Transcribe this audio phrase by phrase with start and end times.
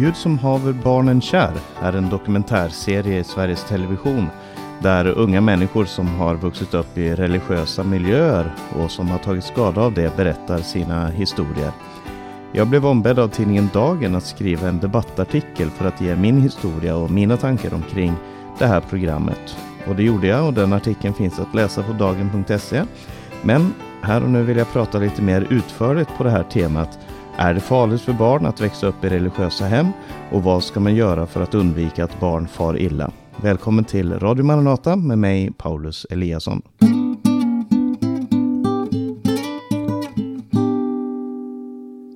[0.00, 4.26] Gud som haver barnen kär är en dokumentärserie i Sveriges Television
[4.82, 9.80] där unga människor som har vuxit upp i religiösa miljöer och som har tagit skada
[9.80, 11.72] av det berättar sina historier.
[12.52, 16.96] Jag blev ombedd av tidningen Dagen att skriva en debattartikel för att ge min historia
[16.96, 18.14] och mina tankar omkring
[18.58, 19.56] det här programmet.
[19.86, 22.82] Och det gjorde jag och den artikeln finns att läsa på dagen.se.
[23.42, 26.98] Men här och nu vill jag prata lite mer utförligt på det här temat
[27.40, 29.86] är det farligt för barn att växa upp i religiösa hem?
[30.32, 33.12] Och vad ska man göra för att undvika att barn far illa?
[33.36, 36.62] Välkommen till Radio Maranata med mig Paulus Eliasson.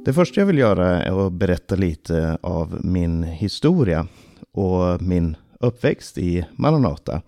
[0.04, 4.06] Det första jag vill göra är att berätta lite av min historia
[4.52, 7.22] och min uppväxt i Maranata.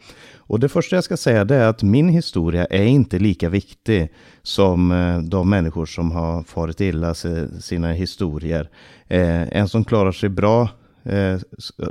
[0.47, 4.13] Och det första jag ska säga det är att min historia är inte lika viktig
[4.43, 7.15] som eh, de människor som har farit illa
[7.61, 8.71] sina historier.
[9.09, 10.69] Eh, en som klarar sig bra
[11.05, 11.39] eh,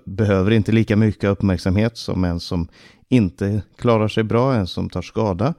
[0.06, 2.68] behöver inte lika mycket uppmärksamhet som en som
[3.10, 5.54] inte klarar sig bra, en som tar skada.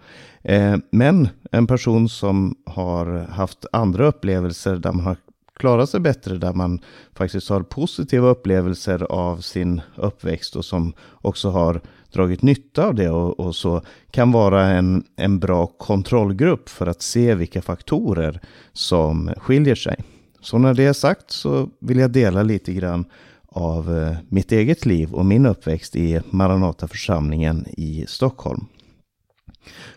[0.90, 5.16] Men en person som har haft andra upplevelser där man har
[5.56, 6.80] klarat sig bättre, där man
[7.14, 11.80] faktiskt har positiva upplevelser av sin uppväxt och som också har
[12.12, 17.02] dragit nytta av det och, och, så kan vara en, en bra kontrollgrupp för att
[17.02, 18.40] se vilka faktorer
[18.72, 19.96] som skiljer sig.
[20.40, 23.04] Så när det är sagt så vill jag dela lite grann
[23.48, 28.66] av eh, mitt eget liv och min uppväxt i Maranata församlingen i Stockholm.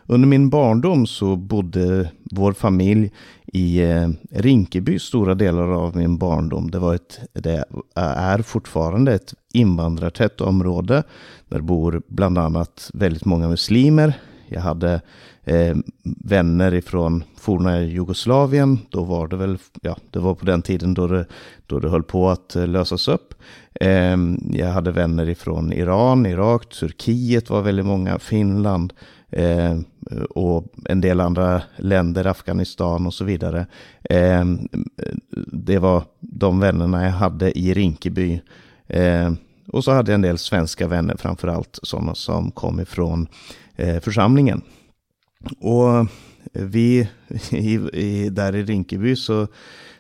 [0.05, 3.11] Under min barndom så bodde vår familj
[3.53, 6.71] i eh, Rinkeby stora delar av min barndom.
[6.71, 11.03] Det, var ett, det är fortfarande ett invandrartätt område.
[11.47, 14.13] Där bor bland annat väldigt många muslimer.
[14.47, 15.01] Jag hade
[15.43, 18.79] eh, vänner ifrån forna Jugoslavien.
[18.89, 21.25] Då var det väl, ja, det var på den tiden då det,
[21.67, 23.33] då det höll på att eh, lösas upp.
[23.81, 24.17] Eh,
[24.51, 28.93] jag hade vänner ifrån Iran, Irak, Turkiet var väldigt många, Finland
[29.31, 29.77] eh,
[30.29, 33.65] och en del andra länder, Afghanistan och så vidare.
[34.09, 34.45] Eh,
[35.47, 38.41] det var de vännerna jag hade i Rinkeby.
[38.87, 39.33] Eh,
[39.67, 43.27] och så hade jag en del svenska vänner, framförallt sådana som kom ifrån
[43.75, 44.61] eh, församlingen.
[45.59, 46.07] Och
[46.53, 47.09] vi
[47.51, 49.47] i, i, där i Rinkeby så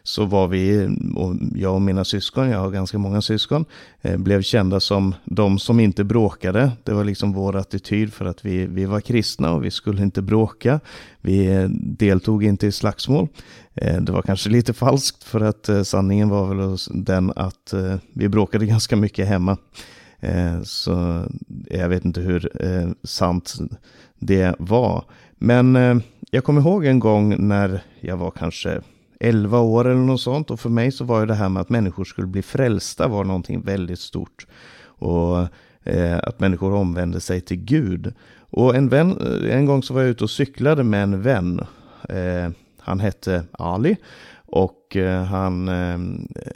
[0.03, 3.65] så var vi, och jag och mina syskon, jag har ganska många syskon,
[4.01, 6.71] eh, blev kända som de som inte bråkade.
[6.83, 10.21] Det var liksom vår attityd för att vi, vi var kristna och vi skulle inte
[10.21, 10.79] bråka.
[11.21, 13.27] Vi eh, deltog inte i slagsmål.
[13.81, 17.95] Eh, det var kanske lite falskt för att eh, sanningen var väl den att eh,
[18.13, 19.57] vi bråkade ganska mycket hemma.
[20.63, 21.23] Så
[21.69, 22.49] jag vet inte hur
[23.03, 23.55] sant
[24.19, 25.03] det var.
[25.37, 28.81] Men jag kommer ihåg en gång när jag var kanske
[29.19, 30.51] 11 år eller något sånt.
[30.51, 33.23] Och för mig så var ju det här med att människor skulle bli frälsta var
[33.23, 34.47] någonting väldigt stort.
[34.83, 35.39] Och
[35.83, 38.13] eh, att människor omvände sig till Gud.
[38.39, 41.65] Och en, vän, eh, en gång så var jag ute och cyklade med en vän.
[42.09, 42.49] Eh,
[42.79, 43.95] han hette Ali.
[44.51, 45.99] Och eh, han eh,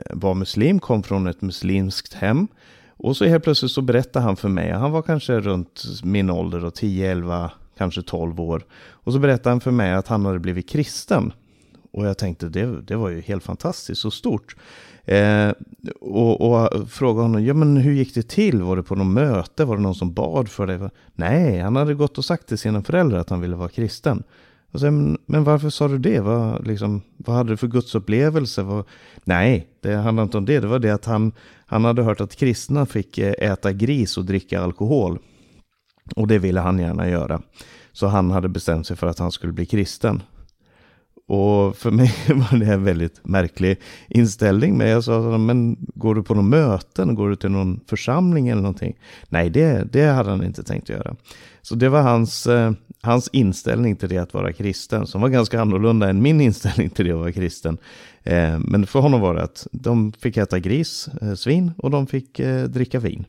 [0.09, 2.47] var muslim, kom från ett muslimskt hem.
[2.87, 6.69] Och så helt plötsligt så berättade han för mig, han var kanske runt min ålder,
[6.69, 8.65] 10, 11, kanske 12 år.
[8.73, 11.33] Och så berättade han för mig att han hade blivit kristen.
[11.93, 14.55] Och jag tänkte det, det var ju helt fantastiskt och stort.
[15.05, 15.51] Eh,
[16.01, 18.61] och, och frågade honom, ja men hur gick det till?
[18.61, 19.65] Var det på något möte?
[19.65, 20.89] Var det någon som bad för dig?
[21.13, 24.23] Nej, han hade gått och sagt till sina föräldrar att han ville vara kristen.
[24.71, 26.19] Och så, men, men varför sa du det?
[26.19, 28.63] Vad, liksom, vad hade du för gudsupplevelse?
[28.63, 28.85] Vad...
[29.23, 30.59] Nej, det handlade inte om det.
[30.59, 31.31] Det var det att han,
[31.65, 35.19] han hade hört att kristna fick eh, äta gris och dricka alkohol.
[36.15, 37.41] Och det ville han gärna göra.
[37.91, 40.23] Så han hade bestämt sig för att han skulle bli kristen.
[41.33, 43.79] Och för mig var det en väldigt märklig
[44.09, 44.77] inställning.
[44.77, 47.15] Men jag sa, men går du på någon möten?
[47.15, 48.95] Går du till någon församling eller någonting?
[49.29, 51.15] Nej, det, det hade han inte tänkt göra.
[51.61, 52.71] Så det var hans, eh,
[53.01, 57.05] hans inställning till det att vara kristen, som var ganska annorlunda än min inställning till
[57.05, 57.77] det att vara kristen.
[58.23, 62.07] Eh, men för honom var det att de fick äta gris, eh, svin, och de
[62.07, 63.25] fick eh, dricka vin.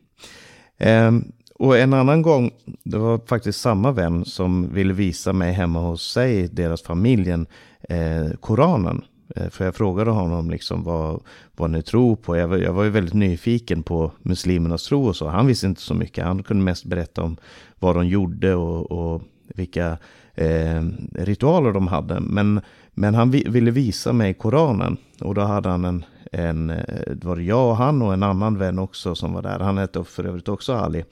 [0.78, 1.12] Eh,
[1.58, 2.50] och en annan gång,
[2.82, 7.46] det var faktiskt samma vän som ville visa mig hemma hos sig, deras familjen,
[7.88, 9.04] eh, Koranen.
[9.36, 11.22] Eh, för jag frågade honom liksom vad,
[11.56, 12.36] vad ni tror på.
[12.36, 15.28] Jag var, jag var ju väldigt nyfiken på muslimernas tro och så.
[15.28, 16.24] Han visste inte så mycket.
[16.24, 17.36] Han kunde mest berätta om
[17.78, 19.98] vad de gjorde och, och vilka
[20.34, 20.82] eh,
[21.12, 22.20] ritualer de hade.
[22.20, 22.60] Men,
[22.94, 24.96] men han vi, ville visa mig Koranen.
[25.20, 28.58] Och då hade han en, en, eh, det var jag och han och en annan
[28.58, 29.58] vän också som var där.
[29.58, 31.04] Han hette för övrigt också Ali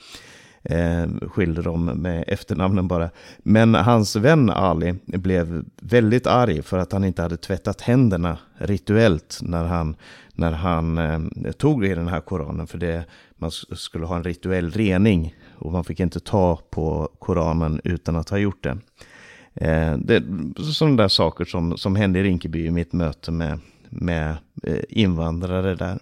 [0.63, 3.11] eh, skilde dem med efternamnen bara.
[3.39, 9.39] Men hans vän Ali blev väldigt arg för att han inte hade tvättat händerna rituellt
[9.43, 9.97] när han,
[10.35, 12.67] när han eh, tog i den här Koranen.
[12.67, 13.05] För det,
[13.37, 18.29] man skulle ha en rituell rening och man fick inte ta på Koranen utan att
[18.29, 18.79] ha gjort det.
[19.55, 20.23] Eh, det
[20.73, 23.59] sådana där saker som, som hände i Rinkeby i mitt möte med,
[23.91, 25.99] med eh, invandrare där.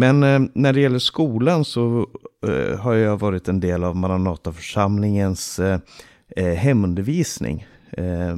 [0.00, 2.06] Men eh, när det gäller skolan så
[2.46, 5.78] eh, har jag varit en del av Maranataförsamlingens eh,
[6.36, 7.66] eh hemundervisning.
[7.92, 8.36] Eh,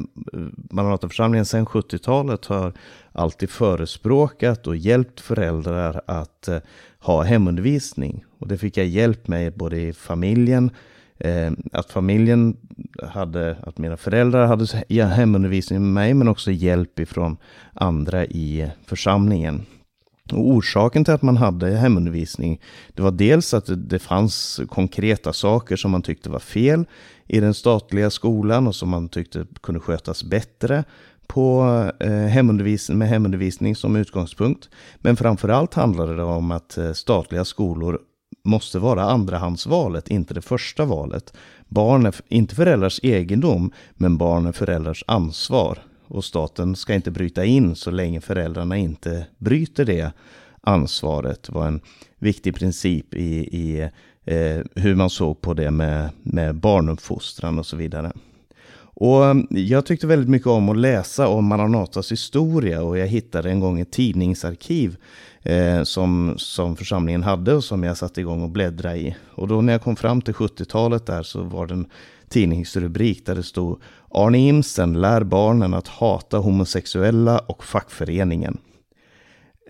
[0.70, 2.72] Maranataförsamlingen sedan 70-talet har
[3.12, 6.58] alltid förespråkat och hjälpt föräldrar att eh,
[6.98, 8.24] ha hemundervisning.
[8.38, 10.70] Och det fick jag hjälp med både i familjen,
[11.18, 12.56] eh, att familjen
[13.02, 14.66] hade, att mina föräldrar hade
[15.04, 17.36] hemundervisning med mig, men också hjälp ifrån
[17.74, 19.66] andra i eh, församlingen.
[20.32, 22.60] Och orsaken till att man hade hemundervisning,
[22.94, 26.84] det var dels att det fanns konkreta saker som man tyckte var fel
[27.26, 30.84] i den statliga skolan och som man tyckte kunde skötas bättre
[31.26, 31.64] på
[32.00, 34.68] eh, hemundervisning, med hemundervisning som utgångspunkt.
[34.98, 37.98] Men framförallt handlade det om att eh, statliga skolor
[38.44, 41.32] måste vara andrahandsvalet, inte det första valet.
[41.68, 45.78] Barn är inte föräldrars egendom, men barn är föräldrars ansvar.
[46.12, 50.12] Och staten ska inte bryta in så länge föräldrarna inte bryter det
[50.60, 51.42] ansvaret.
[51.42, 51.80] Det var en
[52.18, 53.80] viktig princip i, i
[54.24, 58.12] eh, hur man såg på det med, med barnuppfostran och så vidare.
[58.94, 63.50] Och eh, jag tyckte väldigt mycket om att läsa om Maranatas historia och jag hittade
[63.50, 64.96] en gång ett tidningsarkiv
[65.42, 69.16] eh, som, som församlingen hade och som jag satte igång och bläddra i.
[69.34, 71.86] Och då när jag kom fram till 70-talet där så var det en
[72.28, 73.80] tidningsrubrik där det stod
[74.10, 78.58] Arne Imsen lär barnen att hata homosexuella och fackföreningen.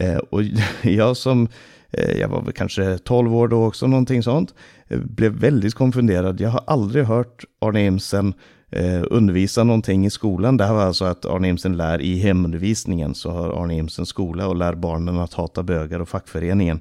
[0.01, 0.43] Eh, och
[0.83, 1.49] jag som,
[1.91, 4.55] eh, jag var väl kanske 12 år då också, någonting sånt,
[4.89, 6.41] eh, blev väldigt konfunderad.
[6.41, 8.35] Jag har aldrig hört Arne Imsen
[8.73, 10.57] eh, undervisa någonting i skolan.
[10.57, 14.49] Det här var alltså att Arne Imsen lär i hemundervisningen, så har Arne Imsen skola
[14.49, 16.81] och lär barnen att hata bögar och fackföreningen.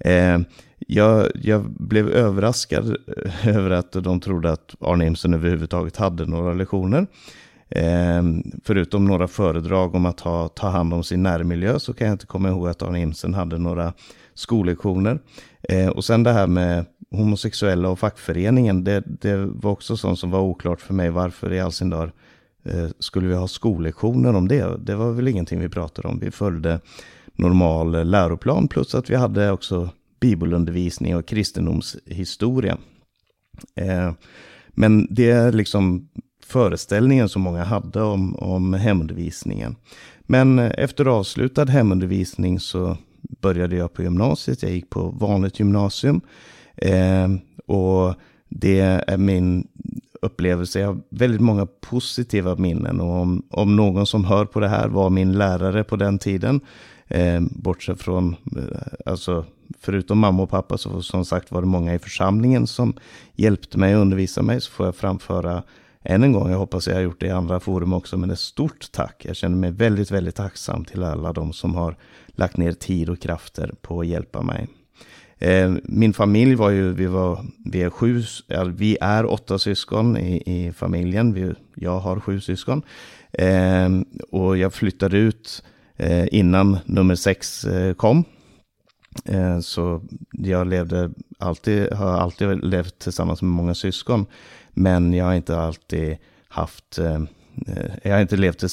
[0.00, 0.38] Eh,
[0.86, 6.52] jag, jag, blev överraskad eh, över att de trodde att Arne Imsen överhuvudtaget hade några
[6.52, 7.06] lektioner.
[7.68, 8.22] Eh,
[8.64, 12.26] förutom några föredrag om att ha, ta hand om sin närmiljö så kan jag inte
[12.26, 13.92] komma ihåg att Arne Imsen hade några
[14.34, 15.18] skollektioner.
[15.62, 20.30] Eh, och sen det här med homosexuella och fackföreningen, det, det var också sånt som
[20.30, 21.10] var oklart för mig.
[21.10, 22.12] Varför i all sin dar
[22.64, 24.76] eh, skulle vi ha skollektioner om det?
[24.78, 26.18] Det var väl ingenting vi pratade om.
[26.18, 26.80] Vi följde
[27.32, 29.90] normal läroplan plus att vi hade också
[30.20, 32.78] bibelundervisning och kristendomshistoria.
[33.74, 34.12] Eh,
[34.68, 36.08] men det är liksom
[36.46, 39.76] föreställningen som många hade om, om hemundervisningen.
[40.20, 42.96] Men efter avslutad hemundervisning så
[43.40, 44.62] började jag på gymnasiet.
[44.62, 46.20] Jag gick på vanligt gymnasium.
[46.76, 47.28] Eh,
[47.66, 48.14] och
[48.48, 49.68] det är min
[50.22, 50.80] upplevelse.
[50.80, 53.00] Jag har väldigt många positiva minnen.
[53.00, 56.60] Och om, om någon som hör på det här var min lärare på den tiden.
[57.08, 59.44] Eh, bortsett från, eh, alltså
[59.80, 62.94] förutom mamma och pappa så som sagt var det många i församlingen som
[63.34, 64.60] hjälpte mig och undervisade mig.
[64.60, 65.62] Så får jag framföra
[66.02, 68.38] än en gång, jag hoppas jag har gjort det i andra forum också, men ett
[68.38, 69.24] stort tack.
[69.24, 71.96] Jag känner mig väldigt, väldigt tacksam till alla de som har
[72.26, 74.68] lagt ner tid och krafter på att hjälpa mig.
[75.40, 78.22] Eh, min familj var ju, vi var, vi är sju,
[78.74, 81.32] vi är åtta syskon i, i familjen.
[81.32, 82.82] Vi, jag har sju syskon.
[83.32, 83.88] Eh,
[84.30, 85.62] och jag flyttade ut
[85.96, 88.24] eh, innan nummer sex eh, kom.
[89.24, 94.26] Eh, så jag levde alltid, har alltid levt tillsammans med många syskon.
[94.72, 96.16] Men jag har inte alltid
[96.48, 97.20] haft Eh,
[97.66, 98.64] Eh, jag har inte levt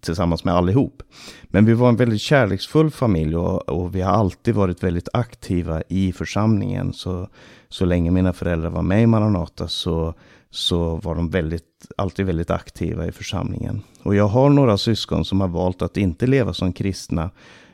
[0.00, 1.02] tillsammans med allihop.
[1.44, 5.82] Men vi var en väldigt kärleksfull familj och, och, vi har alltid varit väldigt aktiva
[5.88, 6.92] i församlingen.
[6.92, 7.28] Så,
[7.68, 10.14] så länge mina föräldrar var med i Maranata så,
[10.50, 13.82] så var de väldigt, alltid väldigt aktiva i församlingen.
[14.02, 17.30] Och jag har några syskon som har valt att inte leva som kristna.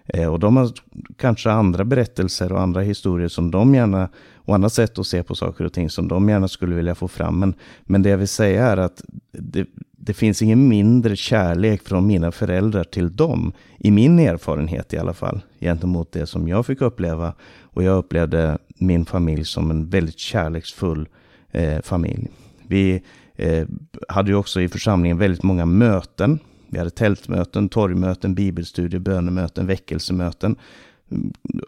[0.06, 0.70] Eh, och de har
[1.16, 4.08] kanske andra berättelser och andra historier som de gärna,
[4.44, 7.08] och andra sätt att se på saker och ting som de gärna skulle vilja få
[7.08, 7.38] fram.
[7.38, 12.06] Men, men det jag vill säga är att det, det finns ingen mindre kärlek från
[12.06, 16.80] mina föräldrar till dem, i min erfarenhet i alla fall, gentemot det som jag fick
[16.80, 17.34] uppleva.
[17.60, 21.08] Och jag upplevde min familj som en väldigt kärleksfull
[21.50, 22.28] eh, familj.
[22.66, 23.02] Vi
[23.34, 23.66] eh,
[24.08, 26.38] hade ju också i församlingen väldigt många möten.
[26.68, 30.56] Vi hade tältmöten, torgmöten, bibelstudier, bönemöten, väckelsemöten.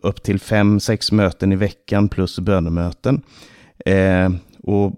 [0.03, 3.23] Upp till fem, sex möten i veckan plus bönemöten.
[3.87, 4.31] Eh,
[4.63, 4.93] och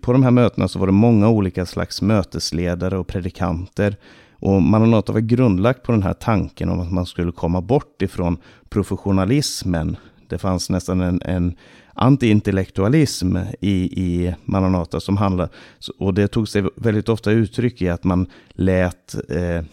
[0.00, 3.96] på de här mötena så var det många olika slags mötesledare och predikanter.
[4.40, 8.36] Och Maranata var grundlagt på den här tanken om att man skulle komma bort ifrån
[8.68, 9.96] professionalismen.
[10.28, 11.56] Det fanns nästan en, en
[11.94, 15.50] antiintellektualism i, i Maranata som handlade,
[15.98, 19.64] och det tog sig väldigt ofta uttryck i att man lät eh,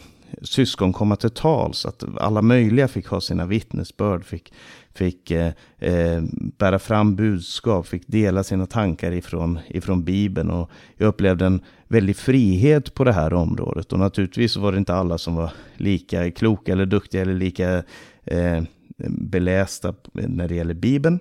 [0.42, 4.54] syskon komma till tals, att alla möjliga fick ha sina vittnesbörd, fick,
[4.94, 6.24] fick eh, eh,
[6.58, 10.50] bära fram budskap, fick dela sina tankar ifrån, ifrån Bibeln.
[10.50, 13.94] Och jag upplevde en väldig frihet på det här området.
[13.94, 17.84] Och naturligtvis var det inte alla som var lika kloka eller duktiga eller lika
[18.24, 18.64] eh,
[19.08, 21.20] belästa när det gäller Bibeln.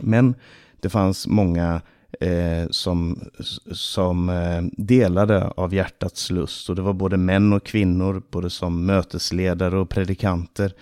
[0.00, 0.34] Men
[0.80, 1.80] det fanns många
[2.20, 3.20] eh, som,
[3.72, 6.70] som eh, delade av hjärtats lust.
[6.70, 10.72] Och det var både män och kvinnor, både som mötesledare och predikanter.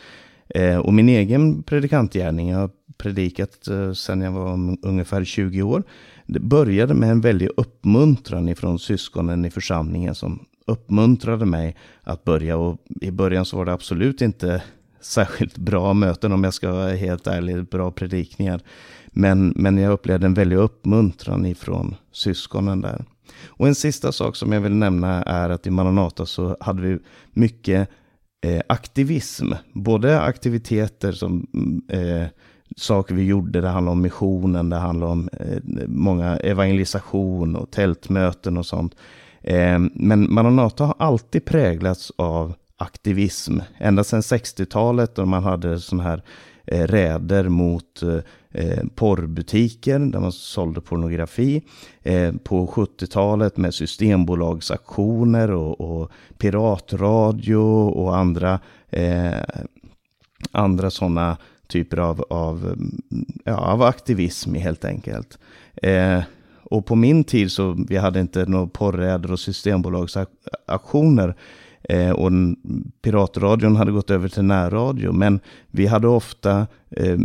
[0.48, 5.82] Eh, och min egen predikantgärning, jag har predikat eh, sedan jag var ungefär 20 år.
[6.26, 12.56] Det började med en väldig uppmuntran ifrån syskonen i församlingen som uppmuntrade mig att börja.
[12.56, 14.62] Och i början så var det absolut inte
[15.00, 18.60] särskilt bra möten om jag ska vara helt ärlig, bra predikningar.
[19.12, 23.04] Men, men jag upplevde en väldig uppmuntran ifrån syskonen där.
[23.46, 26.98] Och en sista sak som jag vill nämna är att i Maranata så hade vi
[27.32, 27.88] mycket
[28.44, 29.52] eh, aktivism.
[29.72, 32.28] Både aktiviteter som mm, eh,
[32.76, 38.56] saker vi gjorde, det handlade om missionen, det handlade om eh, många evangelisation och tältmöten
[38.56, 38.94] och sånt.
[39.40, 43.58] Eh, men Maranata har alltid präglats av aktivism.
[43.78, 46.22] Ända sedan 60-talet då man hade sådana här
[46.66, 48.18] eh, räder mot eh,
[48.50, 51.62] eh porrbutiker där man sålde pornografi.
[52.02, 57.56] Eh, på 70-talet med systembolagsaktioner och, och piratradio
[57.90, 59.32] och andra, eh,
[60.52, 62.76] andra sådana typer av, av,
[63.44, 65.38] ja, av aktivism helt enkelt.
[65.82, 66.22] Eh,
[66.64, 71.36] och på min tid så vi hade inte några porräder och systembolagsaktioner.
[71.84, 72.30] Eh, och
[73.02, 75.12] piratradion hade gått över till närradio.
[75.12, 77.18] Men vi hade ofta eh,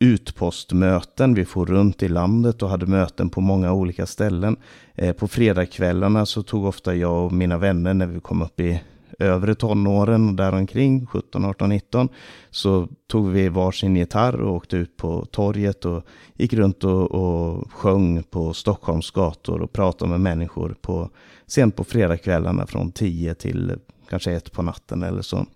[0.00, 1.34] utpostmöten.
[1.34, 4.56] Vi for runt i landet och hade möten på många olika ställen.
[4.94, 8.80] Eh, på fredagskvällarna så tog ofta jag och mina vänner när vi kom upp i
[9.18, 12.08] övre tonåren och däromkring, 17, 18, 19,
[12.50, 17.72] så tog vi varsin gitarr och åkte ut på torget och gick runt och, och
[17.72, 21.10] sjöng på Stockholms gator och pratade med människor på,
[21.46, 23.78] sent på fredagskvällarna från 10 till
[24.10, 25.46] kanske ett på natten eller så.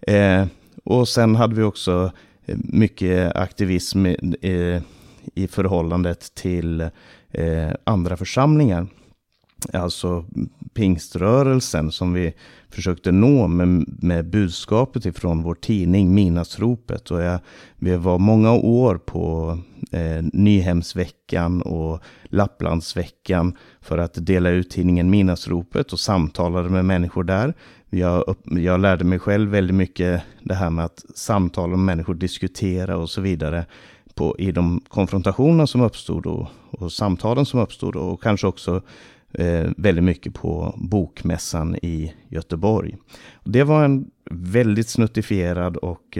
[0.00, 0.46] Eh,
[0.84, 2.12] och sen hade vi också
[2.46, 4.80] eh, mycket aktivism i,
[5.34, 6.80] i förhållandet till
[7.30, 8.86] eh, andra församlingar.
[9.72, 10.24] Alltså
[10.74, 12.34] pingströrelsen som vi
[12.70, 17.10] försökte nå med, med budskapet ifrån vår tidning Minasropet.
[17.10, 17.38] Och jag,
[17.76, 19.58] vi var många år på
[19.92, 27.54] eh, Nyhemsveckan och Lapplandsveckan för att dela ut tidningen Minasropet och samtalade med människor där.
[27.94, 32.96] Jag, jag lärde mig själv väldigt mycket det här med att samtala med människor, diskutera
[32.96, 33.66] och så vidare
[34.14, 38.82] på, i de konfrontationer som uppstod och, och samtalen som uppstod och kanske också
[39.32, 42.96] eh, väldigt mycket på Bokmässan i Göteborg.
[43.44, 46.18] Det var en väldigt snuttifierad och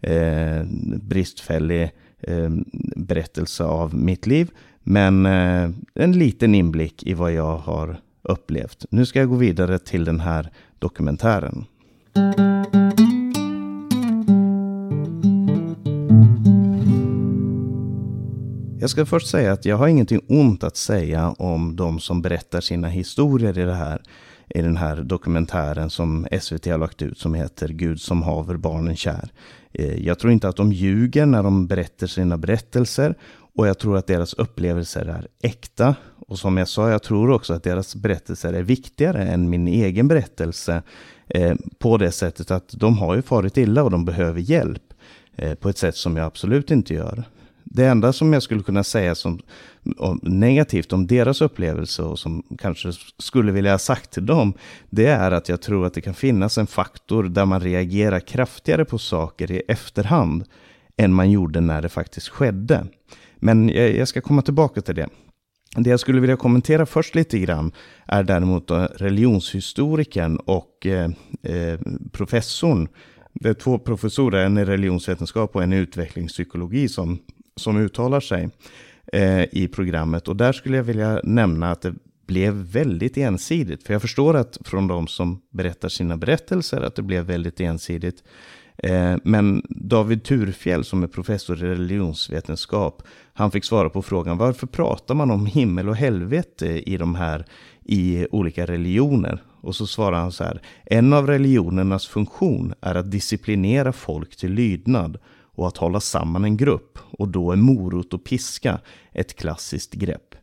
[0.00, 0.64] eh,
[1.02, 1.90] bristfällig
[2.20, 2.50] eh,
[2.96, 4.50] berättelse av mitt liv.
[4.82, 8.84] Men eh, en liten inblick i vad jag har upplevt.
[8.90, 10.50] Nu ska jag gå vidare till den här
[10.84, 11.64] dokumentären.
[18.80, 22.60] Jag ska först säga att jag har ingenting ont att säga om de som berättar
[22.60, 24.02] sina historier i det här
[24.48, 28.96] i den här dokumentären som SVT har lagt ut som heter Gud som haver barnen
[28.96, 29.28] kär.
[29.72, 33.14] Eh, jag tror inte att de ljuger när de berättar sina berättelser
[33.56, 35.94] och jag tror att deras upplevelser är äkta.
[36.26, 40.08] Och som jag sa, jag tror också att deras berättelser är viktigare än min egen
[40.08, 40.82] berättelse
[41.28, 44.82] eh, på det sättet att de har ju farit illa och de behöver hjälp
[45.36, 47.24] eh, på ett sätt som jag absolut inte gör.
[47.64, 49.40] Det enda som jag skulle kunna säga som
[49.98, 54.54] om, negativt om deras upplevelse och som kanske skulle vilja ha sagt till dem,
[54.90, 58.84] det är att jag tror att det kan finnas en faktor där man reagerar kraftigare
[58.84, 60.44] på saker i efterhand
[60.96, 62.86] än man gjorde när det faktiskt skedde.
[63.36, 65.08] Men jag, jag ska komma tillbaka till det.
[65.76, 67.72] Det jag skulle vilja kommentera först lite grann
[68.06, 71.10] är däremot religionshistorikern och eh,
[71.42, 71.80] eh,
[72.12, 72.88] professorn.
[73.34, 77.18] Det är två professorer, en i religionsvetenskap och en i utvecklingspsykologi som
[77.56, 78.50] som uttalar sig
[79.12, 80.28] eh, i programmet.
[80.28, 81.94] Och där skulle jag vilja nämna att det
[82.26, 83.82] blev väldigt ensidigt.
[83.86, 88.22] För jag förstår att från de som berättar sina berättelser att det blev väldigt ensidigt.
[88.78, 93.02] Eh, men David Turfjell som är professor i religionsvetenskap,
[93.32, 97.44] han fick svara på frågan varför pratar man om himmel och helvete i de här
[97.84, 99.42] i olika religioner?
[99.60, 104.52] Och så svarar han så här, en av religionernas funktion är att disciplinera folk till
[104.52, 105.18] lydnad
[105.56, 106.98] och att hålla samman en grupp.
[107.10, 108.80] Och då är morot och piska
[109.12, 110.34] ett klassiskt grepp.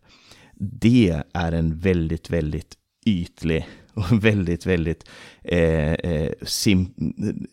[0.55, 5.10] Det är en väldigt, väldigt ytlig och väldigt, väldigt,
[5.43, 6.93] eh, eh sim,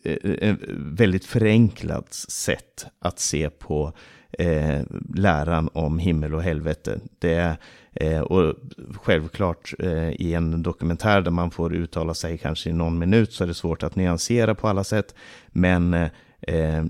[0.03, 3.93] eh, eh, väldigt förenklat sätt att se på
[4.31, 4.81] eh,
[5.15, 6.99] läran om himmel och helvete.
[7.19, 7.57] Det
[7.93, 8.55] eh, och
[8.93, 13.43] självklart eh, i en dokumentär där man får uttala sig kanske i någon minut så
[13.43, 15.15] är det svårt att nyansera på alla sätt.
[15.47, 16.09] Men eh,
[16.41, 16.83] eh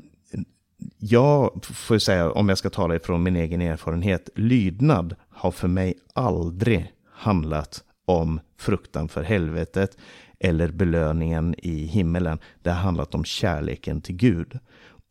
[0.97, 5.93] jag får säga, om jag ska tala ifrån min egen erfarenhet, lydnad har för mig
[6.13, 9.97] aldrig handlat om fruktan för helvetet
[10.39, 12.39] eller belöningen i himmelen.
[12.61, 14.59] Det har handlat om kärleken till Gud.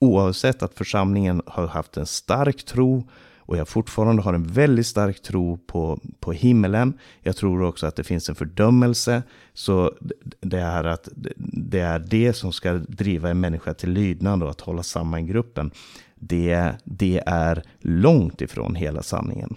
[0.00, 5.22] Oavsett att församlingen har haft en stark tro och jag fortfarande har en väldigt stark
[5.22, 6.98] tro på, på himmelen.
[7.20, 9.22] Jag tror också att det finns en fördömelse.
[9.54, 9.92] Så
[10.40, 11.08] det är, att,
[11.52, 15.70] det är det som ska driva en människa till lydnad och att hålla samman gruppen.
[16.14, 19.56] Det, det är långt ifrån hela sanningen.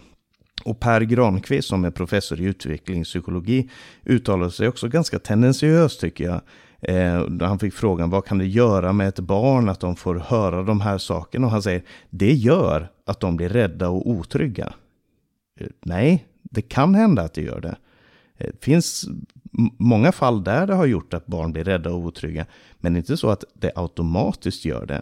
[0.63, 3.69] Och Per Granqvist som är professor i utvecklingspsykologi
[4.05, 6.41] uttalade sig också ganska tendensiöst tycker jag.
[6.81, 10.63] Eh, han fick frågan vad kan det göra med ett barn att de får höra
[10.63, 11.47] de här sakerna?
[11.47, 14.73] Och han säger det gör att de blir rädda och otrygga.
[15.59, 17.75] Eh, nej, det kan hända att det gör det.
[18.37, 19.05] Det eh, finns
[19.77, 22.45] många fall där det har gjort att barn blir rädda och otrygga.
[22.79, 25.01] Men inte så att det automatiskt gör det.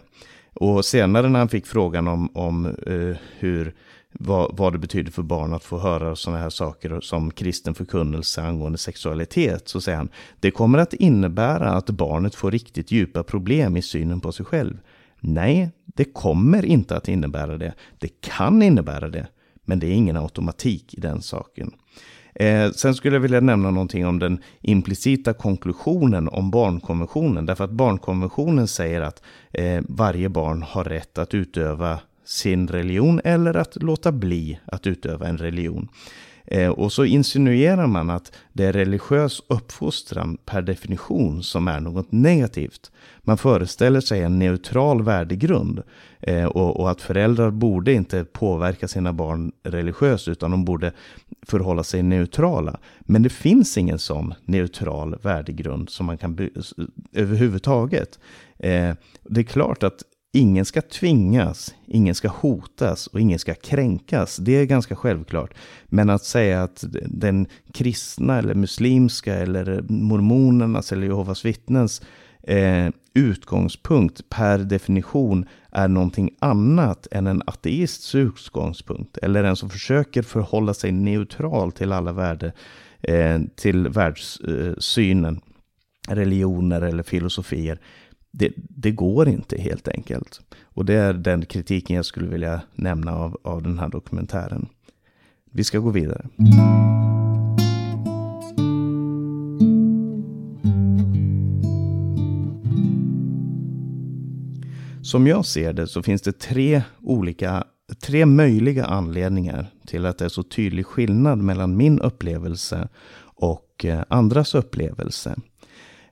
[0.54, 3.74] Och senare när han fick frågan om, om eh, hur
[4.12, 8.42] vad, vad det betyder för barn att få höra sådana här saker som kristen förkunnelse
[8.42, 10.08] angående sexualitet, så säger han,
[10.40, 14.78] det kommer att innebära att barnet får riktigt djupa problem i synen på sig själv.
[15.20, 17.74] Nej, det kommer inte att innebära det.
[17.98, 19.26] Det kan innebära det,
[19.64, 21.70] men det är ingen automatik i den saken.
[22.34, 27.46] Eh, sen skulle jag vilja nämna någonting om den implicita konklusionen om barnkonventionen.
[27.46, 32.00] Därför att barnkonventionen säger att eh, varje barn har rätt att utöva
[32.30, 35.88] sin religion eller att låta bli att utöva en religion.
[36.44, 42.12] Eh, och så insinuerar man att det är religiös uppfostran per definition som är något
[42.12, 42.90] negativt.
[43.20, 45.82] Man föreställer sig en neutral värdegrund
[46.20, 50.92] eh, och, att föräldrar borde inte påverka sina barn religiöst utan de borde
[51.46, 52.78] förhålla sig neutrala.
[53.00, 56.50] Men det finns ingen sån neutral värdegrund som man kan
[57.12, 58.18] överhuvudtaget.
[58.58, 64.36] Eh, det är klart att Ingen ska tvingas, ingen ska hotas och ingen ska kränkas.
[64.36, 65.54] Det är ganska självklart.
[65.86, 72.02] Men att säga att den kristna eller muslimska eller mormonernas eller Jehovas vittnens
[72.42, 79.16] eh, utgångspunkt per definition är någonting annat än en ateists utgångspunkt.
[79.16, 82.52] Eller en som försöker förhålla sig neutral till alla värde,
[83.02, 85.40] eh, till världssynen,
[86.08, 87.80] eh, religioner eller filosofier
[88.30, 90.40] det, det, går inte helt enkelt.
[90.62, 94.68] Och det är den kritiken jag skulle vilja nämna av, av den här dokumentären.
[95.50, 96.28] Vi ska gå vidare.
[105.02, 107.64] Som jag ser det så finns det tre olika,
[108.00, 112.88] tre möjliga anledningar till att det är så tydlig skillnad mellan min upplevelse
[113.22, 115.36] och eh, andras upplevelse.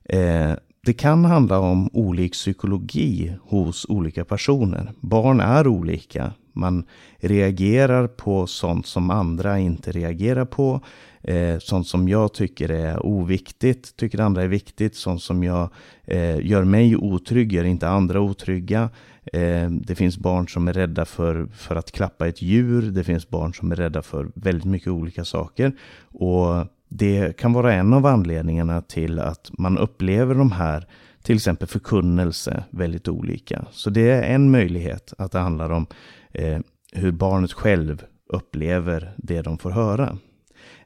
[0.04, 0.52] Eh,
[0.88, 4.92] det kan handla om olik psykologi hos olika personer.
[5.01, 6.33] Barn är olika.
[6.53, 6.85] Man
[7.18, 10.81] reagerar på sånt som andra inte reagerar på.
[11.22, 14.96] Eh, sånt som jag tycker är oviktigt tycker andra är viktigt.
[14.96, 15.70] Sånt som jag,
[16.05, 18.90] eh, gör mig otrygg gör inte andra otrygga.
[19.33, 22.83] Eh, det finns barn som är rädda för, för att klappa ett djur.
[22.83, 25.72] Det finns barn som är rädda för väldigt mycket olika saker.
[26.03, 30.87] Och det kan vara en av anledningarna till att man upplever de här,
[31.22, 33.64] till exempel förkunnelse, väldigt olika.
[33.70, 35.87] Så det är en möjlighet att det handlar om
[36.33, 36.59] eh,
[36.92, 40.18] hur barnet själv upplever det de får höra.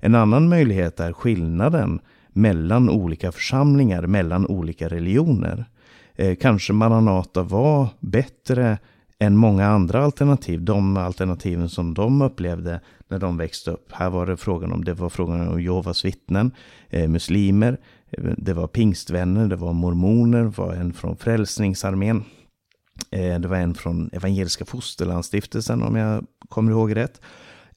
[0.00, 5.64] En annan möjlighet är skillnaden mellan olika församlingar, mellan olika religioner.
[6.14, 8.78] Eh, kanske Maranata var bättre
[9.22, 10.62] än många andra alternativ.
[10.62, 13.92] De alternativen som de upplevde när de växte upp.
[13.92, 16.50] Här var det frågan om, det var frågan om Jehovas vittnen,
[16.90, 17.80] eh, muslimer,
[18.10, 22.24] eh, det var pingstvänner, det var mormoner, det var en från Frälsningsarmén.
[23.10, 27.20] Eh, det var en från Evangeliska Fosterlandsstiftelsen om jag kommer ihåg rätt.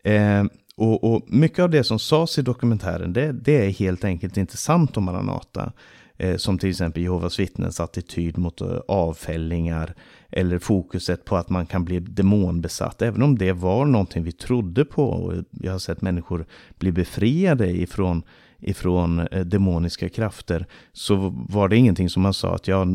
[0.04, 0.44] Eh,
[0.78, 4.58] och, och, mycket av det som sades i dokumentären, det, det är helt enkelt inte
[4.58, 5.72] sant om Maranata.
[6.18, 9.96] Eh, som till exempel Jehovas vittnens attityd mot eh, avfällingar
[10.32, 13.02] eller fokuset på att man kan bli demonbesatt.
[13.02, 16.46] Även om det var någonting vi trodde på och jag har sett människor
[16.78, 18.24] bli befriade ifrån,
[18.60, 21.16] ifrån eh, demoniska krafter så
[21.50, 22.88] var det ingenting som man sa att ja,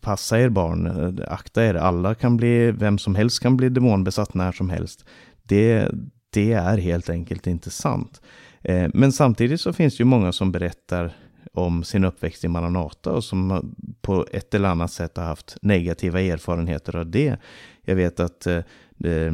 [0.00, 4.34] passa er barn, eh, akta er, alla kan bli, vem som helst kan bli demonbesatt
[4.34, 5.04] när som helst.
[5.42, 5.88] Det,
[6.30, 8.20] det är helt enkelt inte sant.
[8.62, 11.12] Eh, men samtidigt så finns det ju många som berättar
[11.52, 16.20] om sin uppväxt i Maranata och som på ett eller annat sätt har haft negativa
[16.20, 17.36] erfarenheter av det.
[17.82, 18.62] Jag vet att eh,
[19.04, 19.32] eh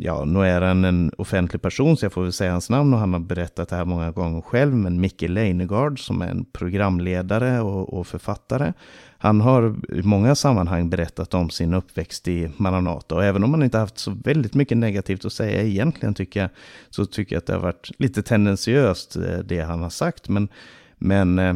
[0.00, 3.00] ja, nu är han en offentlig person så jag får väl säga hans namn och
[3.00, 4.74] han har berättat det här många gånger själv.
[4.74, 8.72] Men Micke Leijnegard som är en programledare och, och, författare.
[9.18, 13.62] Han har i många sammanhang berättat om sin uppväxt i Maranata och även om han
[13.62, 16.50] inte haft så väldigt mycket negativt att säga egentligen tycker jag
[16.90, 20.28] så tycker jag att det har varit lite tendensiöst eh, det han har sagt.
[20.28, 20.48] Men,
[20.98, 21.54] men eh,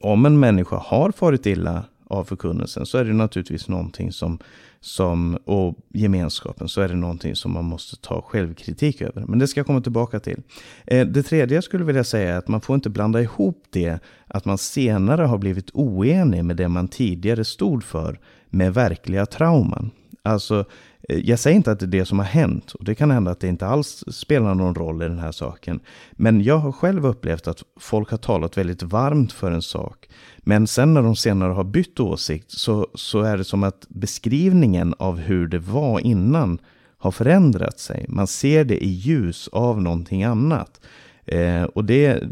[0.00, 4.38] om en människa har farit illa av förkunnelsen så är det naturligtvis någonting som,
[4.84, 9.24] som, och gemenskapen, så är det någonting som man måste ta självkritik över.
[9.26, 10.42] Men det ska jag komma tillbaka till.
[10.86, 13.98] Eh, det tredje jag skulle vilja säga är att man får inte blanda ihop det
[14.26, 19.90] att man senare har blivit oenig med det man tidigare stod för med verkliga trauman.
[20.24, 20.64] Alltså,
[21.08, 23.30] eh, jag säger inte att det är det som har hänt och det kan hända
[23.30, 25.80] att det inte alls spelar någon roll i den här saken.
[26.12, 30.08] Men jag har själv upplevt att folk har talat väldigt varmt för en sak.
[30.38, 34.94] Men sen när de senare har bytt åsikt så, så är det som att beskrivningen
[34.98, 36.58] av hur det var innan
[36.96, 38.06] har förändrat sig.
[38.08, 40.80] Man ser det i ljus av någonting annat.
[41.24, 42.22] Eh, och det,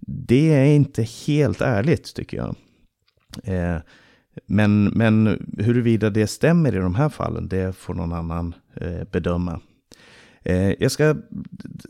[0.00, 2.54] det är inte helt ärligt tycker jag.
[3.44, 3.80] Eh,
[4.46, 9.60] men, men huruvida det stämmer i de här fallen, det får någon annan eh, bedöma.
[10.42, 11.14] Eh, jag ska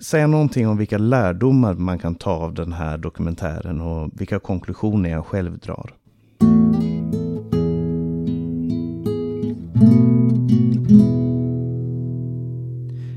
[0.03, 5.11] säga någonting om vilka lärdomar man kan ta av den här dokumentären och vilka konklusioner
[5.11, 5.93] jag själv drar.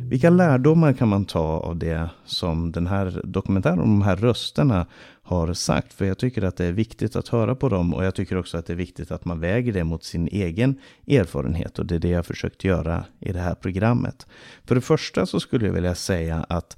[0.10, 4.86] Vilka lärdomar kan man ta av det som den här dokumentären, de här rösterna
[5.22, 5.94] har sagt?
[5.94, 8.58] För jag tycker att det är viktigt att höra på dem och jag tycker också
[8.58, 12.00] att det är viktigt att man väger det mot sin egen erfarenhet och det är
[12.00, 14.28] det jag försökt göra i det här programmet.
[14.66, 16.78] För det första så skulle jag vilja säga att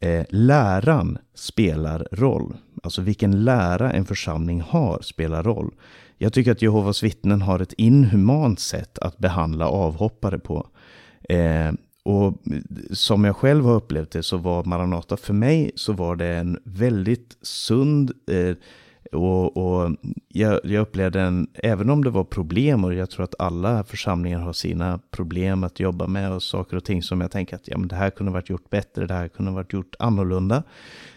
[0.00, 2.56] eh, läran spelar roll.
[2.82, 5.74] Alltså vilken lära en församling har spelar roll.
[6.18, 10.66] Jag tycker att Jehovas vittnen har ett inhumant sätt att behandla avhoppare på.
[11.28, 12.42] Eh, och
[12.90, 16.58] som jag själv har upplevt det så var Maranata för mig så var det en
[16.64, 18.56] väldigt sund eh,
[19.12, 19.96] och, och
[20.28, 24.38] jag, jag, upplevde en, även om det var problem och jag tror att alla församlingar
[24.38, 27.78] har sina problem att jobba med och saker och ting som jag tänker att ja,
[27.78, 30.62] men det här kunde varit gjort bättre, det här kunde varit gjort annorlunda.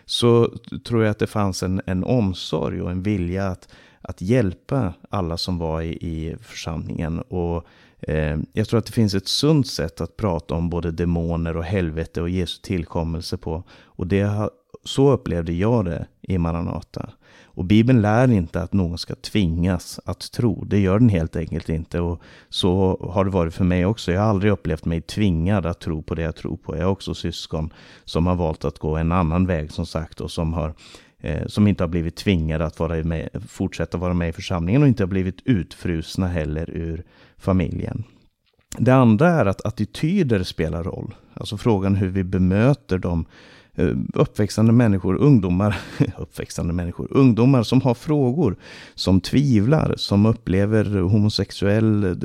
[0.05, 0.53] Så
[0.85, 3.67] tror jag att det fanns en, en omsorg och en vilja att,
[4.03, 7.19] att hjälpa alla som var i, i församlingen.
[7.19, 7.67] Och
[8.07, 11.63] Eh, jag tror att det finns ett sunt sätt att prata om både demoner och
[11.63, 13.63] helvete och Jesu tillkommelse på.
[13.83, 14.49] Och det,
[14.83, 17.09] så upplevde jag det i Maranata.
[17.55, 20.65] Och Bibeln lär inte att någon ska tvingas att tro.
[20.65, 21.99] Det gör den helt enkelt inte.
[21.99, 24.11] Och så har det varit för mig också.
[24.11, 26.77] Jag har aldrig upplevt mig tvingad att tro på det jag tror på.
[26.77, 27.73] Jag har också syskon
[28.05, 30.73] som har valt att gå en annan väg som sagt och som har eh,
[31.23, 34.87] Eh, som inte har blivit tvingade att vara med, fortsätta vara med i församlingen och
[34.87, 37.03] inte har blivit utfrusna heller ur
[37.37, 38.03] familjen.
[38.77, 41.15] Det andra är att attityder spelar roll.
[41.33, 43.25] Alltså frågan hur vi bemöter de
[43.73, 45.77] eh, uppväxande människor, ungdomar,
[46.17, 48.55] uppväxande människor, ungdomar som har frågor,
[48.95, 52.19] som tvivlar, som upplever homosexuell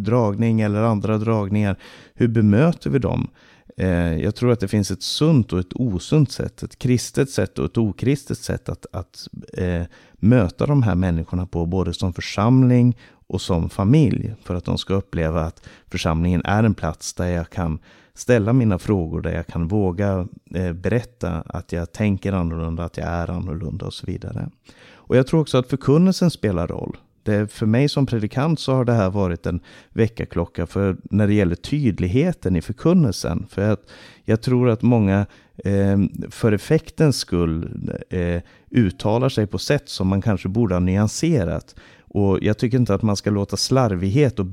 [0.00, 1.76] dragning eller andra dragningar.
[2.14, 3.28] Hur bemöter vi dem?
[3.76, 7.58] Eh, jag tror att det finns ett sunt och ett osunt sätt, ett kristet sätt
[7.58, 12.96] och ett okristet sätt att, att eh, möta de här människorna på, både som församling
[13.26, 14.34] och som familj.
[14.42, 17.78] För att de ska uppleva att församlingen är en plats där jag kan
[18.14, 23.06] ställa mina frågor, där jag kan våga eh, berätta att jag tänker annorlunda, att jag
[23.06, 24.50] är annorlunda och så vidare.
[24.94, 28.84] Och jag tror också att förkunnelsen spelar roll det, för mig som predikant så har
[28.84, 29.60] det här varit en
[29.92, 33.46] väckarklocka för när det gäller tydligheten i förkunnelsen.
[33.50, 33.82] För att
[34.24, 35.98] jag tror att många eh,
[36.30, 41.74] för effektens skull eh, uttalar sig på sätt som man kanske borde ha nyanserat.
[42.16, 44.46] Och jag tycker inte att man ska låta slarvighet och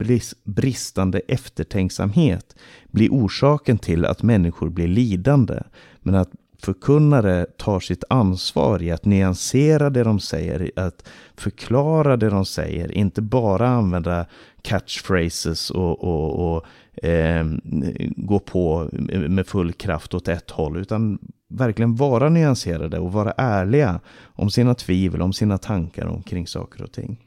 [0.43, 2.55] bristande eftertänksamhet
[2.91, 5.63] bli orsaken till att människor blir lidande.
[5.99, 6.29] Men att
[6.65, 12.91] förkunnare tar sitt ansvar i att nyansera det de säger, att förklara det de säger,
[12.91, 14.25] inte bara använda
[14.61, 16.65] catchphrases och, och, och
[17.03, 17.45] eh,
[18.15, 18.89] gå på
[19.27, 21.19] med full kraft åt ett håll, utan
[21.49, 26.91] verkligen vara nyanserade och vara ärliga om sina tvivel, om sina tankar omkring saker och
[26.91, 27.17] ting.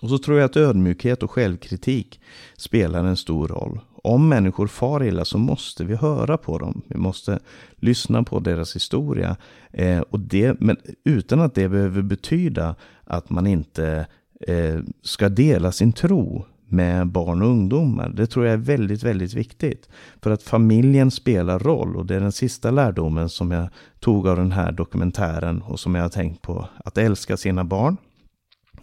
[0.00, 2.20] Och så tror jag att ödmjukhet och självkritik
[2.56, 3.80] spelar en stor roll.
[4.08, 6.82] Om människor far illa så måste vi höra på dem.
[6.86, 7.38] Vi måste
[7.76, 9.36] lyssna på deras historia.
[9.72, 14.06] Eh, och det, men utan att det behöver betyda att man inte
[14.40, 18.08] eh, ska dela sin tro med barn och ungdomar.
[18.08, 19.88] Det tror jag är väldigt, väldigt viktigt.
[20.22, 23.68] För att familjen spelar roll och det är den sista lärdomen som jag
[24.00, 26.68] tog av den här dokumentären och som jag har tänkt på.
[26.84, 27.96] Att älska sina barn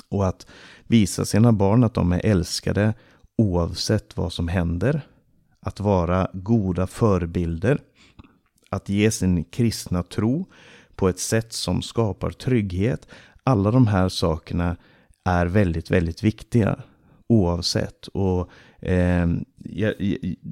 [0.09, 0.47] och att
[0.87, 2.93] visa sina barn att de är älskade
[3.37, 5.01] oavsett vad som händer.
[5.65, 7.79] Att vara goda förebilder.
[8.69, 10.45] Att ge sin kristna tro
[10.95, 13.07] på ett sätt som skapar trygghet.
[13.43, 14.77] Alla de här sakerna
[15.23, 16.79] är väldigt, väldigt viktiga
[17.27, 18.07] oavsett.
[18.07, 18.49] Och
[18.79, 19.93] eh, jag,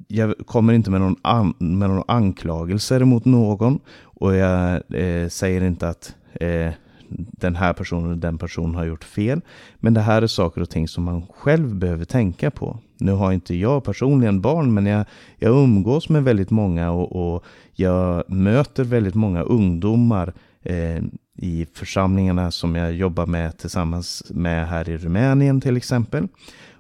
[0.07, 3.79] jag, kommer inte med någon, an, med någon anklagelser mot någon.
[4.03, 6.73] Och jag eh, säger inte att eh,
[7.17, 9.41] den här personen och den personen har gjort fel.
[9.75, 12.79] Men det här är saker och ting som man själv behöver tänka på.
[13.03, 15.05] Nu har inte jag personligen barn, men jag,
[15.37, 21.03] jag umgås med väldigt många och, och jag möter väldigt många ungdomar eh,
[21.37, 26.27] i församlingarna som jag jobbar med tillsammans med här i Rumänien till exempel.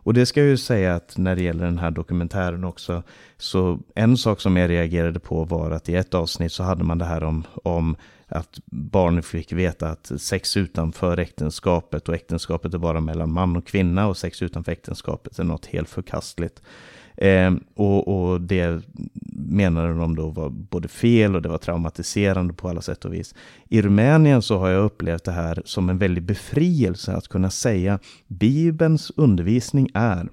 [0.03, 3.03] Och det ska jag ju säga att när det gäller den här dokumentären också,
[3.37, 6.97] så en sak som jag reagerade på var att i ett avsnitt så hade man
[6.97, 7.95] det här om, om
[8.27, 13.67] att barn fick veta att sex utanför äktenskapet och äktenskapet är bara mellan man och
[13.67, 16.61] kvinna och sex utanför äktenskapet är något helt förkastligt.
[17.17, 18.81] Eh, och, och, det
[19.35, 23.35] menade de då var både fel och det var traumatiserande på alla sätt och vis.
[23.69, 27.99] I Rumänien så har jag upplevt det här som en väldig befrielse att kunna säga
[28.27, 30.29] Bibelns undervisning är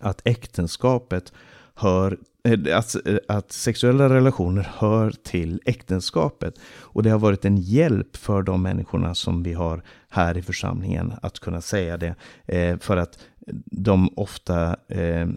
[0.00, 1.32] att äktenskapet
[1.74, 6.54] hör eh, att, eh, att sexuella relationer hör till äktenskapet.
[6.80, 11.12] Och det har varit en hjälp för de människorna som vi har här i församlingen
[11.22, 12.14] att kunna säga det.
[12.46, 13.18] Eh, för att
[13.64, 15.28] de ofta, eh,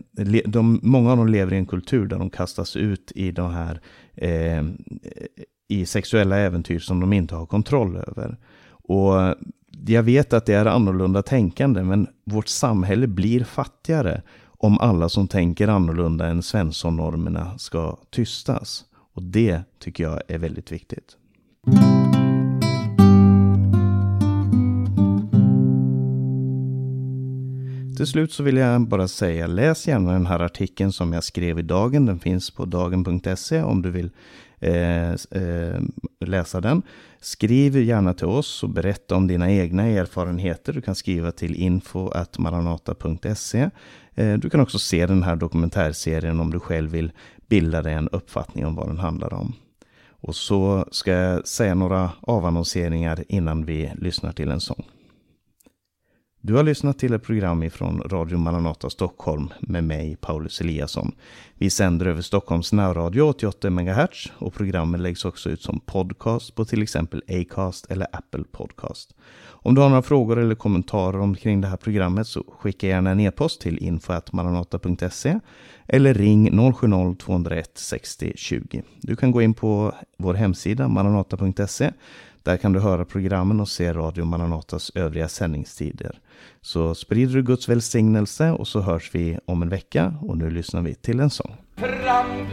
[0.46, 3.82] de, många av dem lever i en kultur där de kastas ut i de här
[4.16, 4.64] eh,
[5.68, 8.38] i sexuella äventyr som de inte har kontroll över.
[8.70, 9.36] Och
[9.86, 15.28] jag vet att det är annorlunda tänkande, men vårt samhälle blir fattigare om alla som
[15.28, 18.86] tänker annorlunda än Svensson-normerna ska tystas.
[19.14, 21.18] Och det tycker jag är väldigt viktigt.
[28.04, 31.60] Till slut så vill jag bara säga, läs gärna den här artikeln som jag skrev
[31.60, 32.06] i Dagen.
[32.06, 34.10] Den finns på dagen.se om du vill
[34.60, 35.82] eh, eh,
[36.20, 36.82] läsa den.
[37.20, 40.74] Skriv gärna till oss och berätta om dina egna erfarenheter.
[40.74, 43.70] Du kan skriva till info.maranata.se.
[44.16, 47.12] Eh, du kan också se den här dokumentärserien om du själv vill
[47.48, 49.54] bilda dig en uppfattning om vad den handlar om.
[50.10, 54.86] Och så ska jag säga några avannonseringar innan vi lyssnar till en sång.
[56.46, 61.16] Du har lyssnat till ett program ifrån Radio Maranata Stockholm med mig, Paulus Eliasson.
[61.58, 66.66] Vi sänder över Stockholms närradio 88 MHz och programmet läggs också ut som podcast på
[66.66, 69.16] till exempel Acast eller Apple Podcast.
[69.46, 73.20] Om du har några frågor eller kommentarer omkring det här programmet så skicka gärna en
[73.20, 75.40] e-post till info.maranata.se
[75.88, 78.84] eller ring 070-201 60 20.
[79.02, 81.92] Du kan gå in på vår hemsida maranata.se
[82.44, 86.20] där kan du höra programmen och se Radio Maranatas övriga sändningstider.
[86.62, 90.82] Så sprider du Guds välsignelse och så hörs vi om en vecka och nu lyssnar
[90.82, 91.56] vi till en sång.
[91.76, 92.48] Fram